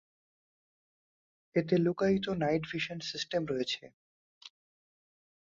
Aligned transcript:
এতে 1.55 1.75
লুকায়িত 1.77 2.25
night 2.41 2.63
vision 2.71 2.97
system 3.09 3.41
রয়েছে। 3.45 3.83